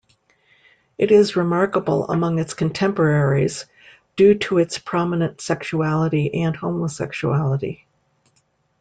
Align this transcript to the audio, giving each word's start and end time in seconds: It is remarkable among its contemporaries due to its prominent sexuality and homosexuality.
It 0.97 1.11
is 1.11 1.35
remarkable 1.35 2.07
among 2.07 2.39
its 2.39 2.55
contemporaries 2.55 3.67
due 4.15 4.33
to 4.39 4.57
its 4.57 4.79
prominent 4.79 5.41
sexuality 5.41 6.33
and 6.41 6.55
homosexuality. 6.55 7.83